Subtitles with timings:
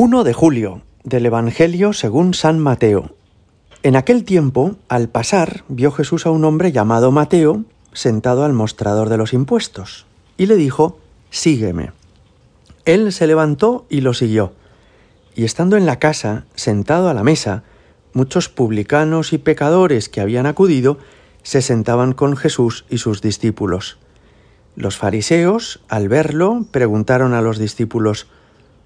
[0.00, 3.16] 1 de julio del Evangelio según San Mateo.
[3.82, 9.08] En aquel tiempo, al pasar, vio Jesús a un hombre llamado Mateo sentado al mostrador
[9.08, 10.06] de los impuestos,
[10.36, 11.00] y le dijo,
[11.30, 11.90] Sígueme.
[12.84, 14.52] Él se levantó y lo siguió.
[15.34, 17.64] Y estando en la casa, sentado a la mesa,
[18.12, 20.98] muchos publicanos y pecadores que habían acudido
[21.42, 23.98] se sentaban con Jesús y sus discípulos.
[24.76, 28.28] Los fariseos, al verlo, preguntaron a los discípulos,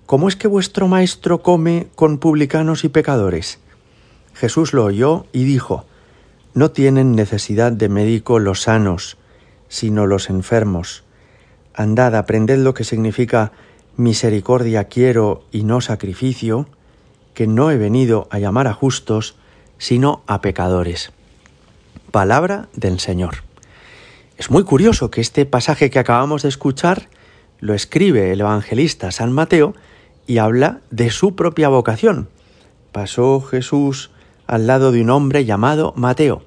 [0.06, 3.58] ¿Cómo es que vuestro maestro come con publicanos y pecadores?
[4.34, 5.86] Jesús lo oyó y dijo,
[6.54, 9.16] No tienen necesidad de médico los sanos,
[9.68, 11.04] sino los enfermos.
[11.74, 13.52] Andad, aprended lo que significa
[13.96, 16.66] misericordia quiero y no sacrificio,
[17.34, 19.36] que no he venido a llamar a justos,
[19.78, 21.12] sino a pecadores.
[22.10, 23.44] Palabra del Señor.
[24.36, 27.08] Es muy curioso que este pasaje que acabamos de escuchar
[27.62, 29.72] lo escribe el evangelista San Mateo
[30.26, 32.28] y habla de su propia vocación.
[32.90, 34.10] Pasó Jesús
[34.48, 36.42] al lado de un hombre llamado Mateo.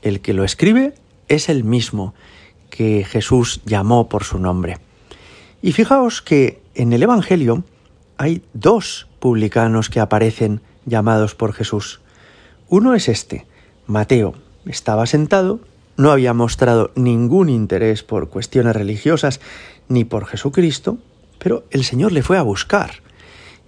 [0.00, 0.94] El que lo escribe
[1.28, 2.14] es el mismo
[2.70, 4.78] que Jesús llamó por su nombre.
[5.60, 7.62] Y fijaos que en el Evangelio
[8.16, 12.00] hay dos publicanos que aparecen llamados por Jesús.
[12.68, 13.44] Uno es este,
[13.86, 14.34] Mateo.
[14.64, 15.60] Estaba sentado,
[15.98, 19.40] no había mostrado ningún interés por cuestiones religiosas
[19.88, 20.98] ni por Jesucristo,
[21.38, 23.06] pero el Señor le fue a buscar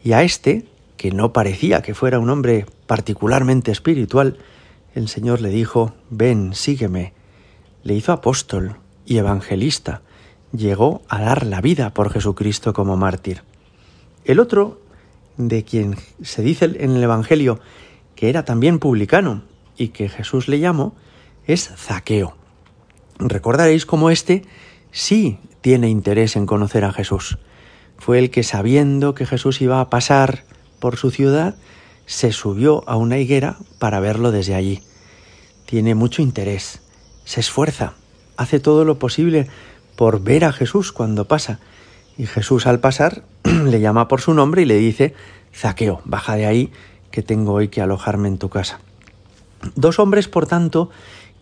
[0.03, 0.67] y a este,
[0.97, 4.39] que no parecía que fuera un hombre particularmente espiritual,
[4.95, 7.13] el Señor le dijo, ven, sígueme.
[7.83, 10.03] Le hizo apóstol y evangelista.
[10.53, 13.43] Llegó a dar la vida por Jesucristo como mártir.
[14.25, 14.81] El otro,
[15.37, 17.61] de quien se dice en el Evangelio
[18.17, 19.43] que era también publicano
[19.77, 20.97] y que Jesús le llamó,
[21.47, 22.37] es Zaqueo.
[23.19, 24.43] Recordaréis cómo éste
[24.91, 27.37] sí tiene interés en conocer a Jesús
[27.99, 30.45] fue el que sabiendo que Jesús iba a pasar
[30.79, 31.57] por su ciudad,
[32.07, 34.83] se subió a una higuera para verlo desde allí.
[35.67, 36.81] Tiene mucho interés,
[37.27, 37.93] se esfuerza,
[38.39, 39.47] hace todo lo posible
[39.95, 41.61] por ver a Jesús cuando pasa.
[42.17, 45.13] Y Jesús al pasar le llama por su nombre y le dice,
[45.55, 46.73] Zaqueo, baja de ahí,
[47.11, 48.81] que tengo hoy que alojarme en tu casa.
[49.75, 50.89] Dos hombres, por tanto,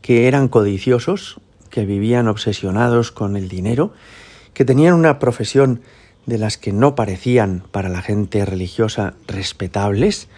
[0.03, 3.93] que eran codiciosos, que vivían obsesionados con el dinero,
[4.55, 5.81] que tenían una profesión
[6.27, 10.29] de las que no parecían para la gente religiosa respetables,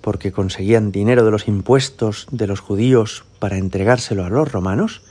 [0.00, 5.02] porque conseguían dinero de los impuestos de los judíos para entregárselo a los romanos,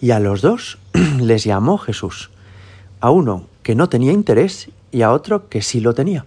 [0.00, 0.78] y a los dos
[1.20, 2.30] les llamó Jesús,
[3.00, 6.26] a uno que no tenía interés y a otro que sí lo tenía.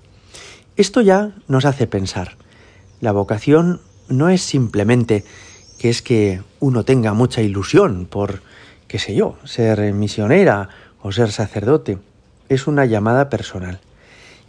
[0.76, 2.38] Esto ya nos hace pensar.
[3.02, 5.24] La vocación no es simplemente
[5.80, 8.42] que es que uno tenga mucha ilusión por,
[8.94, 10.70] qué sé yo, ser misionera
[11.02, 11.98] o ser sacerdote
[12.48, 13.80] es una llamada personal.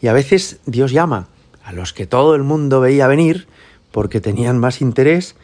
[0.02, 1.28] Y a veces Dios llama
[1.64, 3.46] a los que todo el mundo veía venir
[3.90, 5.34] porque tenían más interés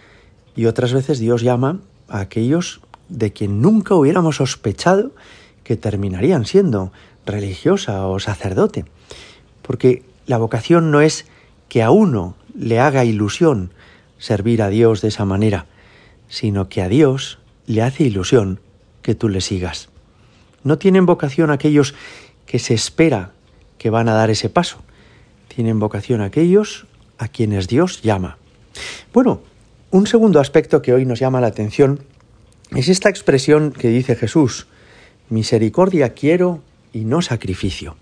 [0.54, 1.78] y otras veces Dios llama
[2.10, 5.12] a aquellos de quien nunca hubiéramos sospechado
[5.64, 6.92] que terminarían siendo
[7.24, 8.84] religiosa o sacerdote.
[9.62, 11.24] Porque la vocación no es
[11.70, 13.70] que a uno le haga ilusión
[14.18, 15.64] servir a Dios de esa manera,
[16.28, 18.60] sino que a Dios le hace ilusión
[19.02, 19.88] que tú le sigas.
[20.64, 21.94] No tienen vocación aquellos
[22.46, 23.32] que se espera
[23.78, 24.78] que van a dar ese paso.
[25.48, 26.86] Tienen vocación aquellos
[27.18, 28.38] a quienes Dios llama.
[29.12, 29.40] Bueno,
[29.90, 32.00] un segundo aspecto que hoy nos llama la atención
[32.74, 34.68] es esta expresión que dice Jesús,
[35.28, 36.62] misericordia quiero
[36.92, 37.96] y no sacrificio.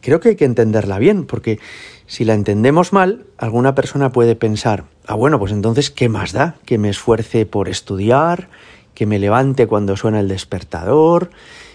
[0.00, 1.60] Creo que hay que entenderla bien, porque
[2.06, 6.56] si la entendemos mal, alguna persona puede pensar, ah, bueno, pues entonces, ¿qué más da?
[6.64, 8.48] Que me esfuerce por estudiar,
[8.94, 11.30] que me levante cuando suena el despertador,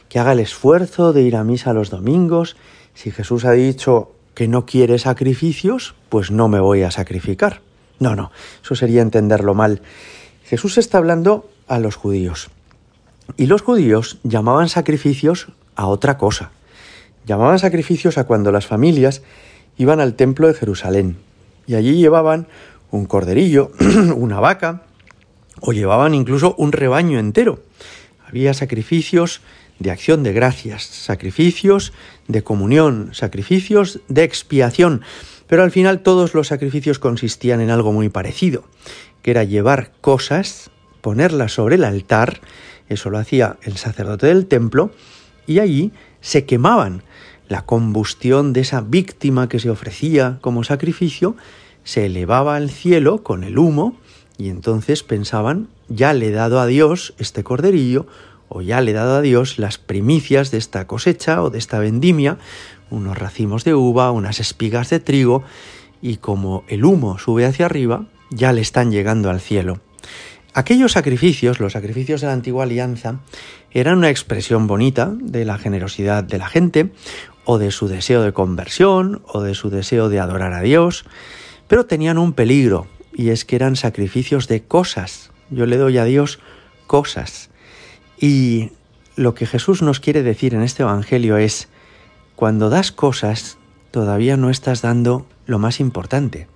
[0.09, 2.55] que haga el esfuerzo de ir a misa los domingos.
[2.93, 7.61] Si Jesús ha dicho que no quiere sacrificios, pues no me voy a sacrificar.
[7.99, 8.31] No, no,
[8.63, 9.81] eso sería entenderlo mal.
[10.43, 12.49] Jesús está hablando a los judíos.
[13.35, 16.51] Y los judíos llamaban sacrificios a otra cosa.
[17.25, 19.21] Llamaban sacrificios a cuando las familias
[19.77, 21.17] iban al templo de Jerusalén
[21.67, 22.47] y allí llevaban
[22.89, 23.71] un corderillo,
[24.15, 24.83] una vaca
[25.61, 27.63] o llevaban incluso un rebaño entero.
[28.25, 29.41] Había sacrificios
[29.79, 31.93] de acción de gracias, sacrificios
[32.27, 35.01] de comunión, sacrificios de expiación,
[35.47, 38.63] pero al final todos los sacrificios consistían en algo muy parecido,
[39.21, 40.71] que era llevar cosas,
[41.01, 42.41] ponerlas sobre el altar,
[42.89, 44.91] eso lo hacía el sacerdote del templo,
[45.45, 47.03] y allí se quemaban.
[47.47, 51.37] La combustión de esa víctima que se ofrecía como sacrificio
[51.85, 53.97] se elevaba al cielo con el humo,
[54.37, 58.07] y entonces pensaban, ya le he dado a Dios este corderillo,
[58.49, 61.79] o ya le he dado a Dios las primicias de esta cosecha o de esta
[61.79, 62.37] vendimia,
[62.89, 65.43] unos racimos de uva, unas espigas de trigo,
[66.01, 69.79] y como el humo sube hacia arriba, ya le están llegando al cielo.
[70.53, 73.19] Aquellos sacrificios, los sacrificios de la antigua alianza,
[73.71, 76.91] eran una expresión bonita de la generosidad de la gente,
[77.45, 81.05] o de su deseo de conversión, o de su deseo de adorar a Dios,
[81.67, 82.87] pero tenían un peligro,
[83.17, 85.31] y es que eran sacrificios de cosas.
[85.49, 86.37] Yo le doy a Dios
[86.85, 87.49] cosas.
[88.19, 88.73] Y
[89.15, 91.67] lo que Jesús nos quiere decir en este Evangelio es,
[92.35, 93.57] cuando das cosas,
[93.89, 96.47] todavía no estás dando lo más importante,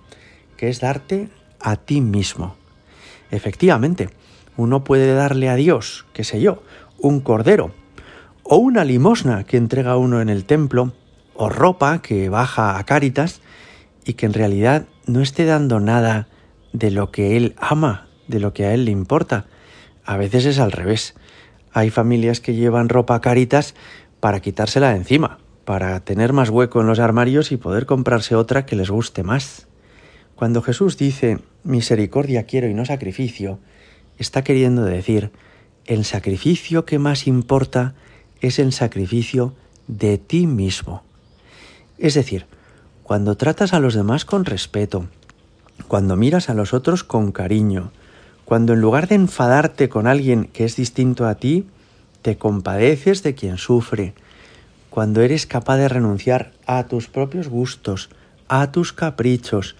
[0.56, 2.54] que es darte a ti mismo.
[3.32, 4.10] Efectivamente,
[4.56, 6.62] uno puede darle a Dios, qué sé yo,
[6.98, 7.72] un cordero,
[8.44, 10.92] o una limosna que entrega uno en el templo,
[11.34, 13.40] o ropa que baja a Cáritas,
[14.04, 16.28] y que en realidad no esté dando nada
[16.72, 19.46] de lo que él ama, de lo que a él le importa.
[20.04, 21.14] A veces es al revés.
[21.72, 23.74] Hay familias que llevan ropa a Cáritas
[24.20, 28.66] para quitársela de encima, para tener más hueco en los armarios y poder comprarse otra
[28.66, 29.68] que les guste más.
[30.34, 33.58] Cuando Jesús dice misericordia quiero y no sacrificio,
[34.18, 35.30] está queriendo decir
[35.86, 37.94] el sacrificio que más importa
[38.40, 39.54] es el sacrificio
[39.86, 41.02] de ti mismo.
[41.98, 42.46] Es decir,
[43.02, 45.06] cuando tratas a los demás con respeto,
[45.82, 47.90] cuando miras a los otros con cariño,
[48.44, 51.66] cuando en lugar de enfadarte con alguien que es distinto a ti,
[52.22, 54.14] te compadeces de quien sufre,
[54.90, 58.10] cuando eres capaz de renunciar a tus propios gustos,
[58.48, 59.76] a tus caprichos,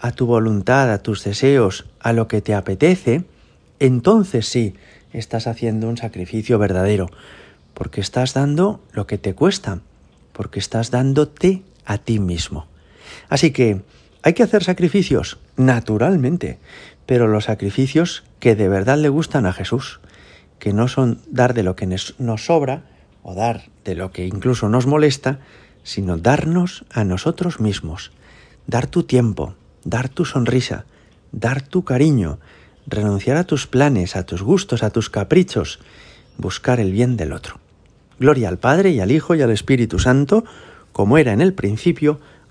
[0.00, 3.24] a tu voluntad, a tus deseos, a lo que te apetece,
[3.78, 4.74] entonces sí
[5.12, 7.10] estás haciendo un sacrificio verdadero,
[7.74, 9.80] porque estás dando lo que te cuesta,
[10.32, 12.66] porque estás dándote a ti mismo.
[13.28, 13.82] Así que,
[14.26, 15.38] ¿hay que hacer sacrificios?
[15.56, 16.58] Naturalmente,
[17.06, 20.00] pero los sacrificios que de verdad le gustan a Jesús,
[20.58, 22.82] que no son dar de lo que nos sobra,
[23.22, 25.38] o dar de lo que incluso nos molesta,
[25.84, 28.10] sino darnos a nosotros mismos,
[28.66, 30.86] dar tu tiempo, dar tu sonrisa,
[31.30, 32.40] dar tu cariño,
[32.88, 35.78] renunciar a tus planes, a tus gustos, a tus caprichos,
[36.36, 37.60] buscar el bien del otro.
[38.18, 40.44] Gloria al Padre y al Hijo y al Espíritu Santo,
[40.92, 42.18] como era en el principio,